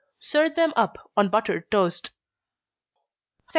Serve 0.17 0.55
them 0.55 0.73
up 0.75 0.97
on 1.15 1.29
buttered 1.29 1.69
toast. 1.69 2.09
113. 3.45 3.49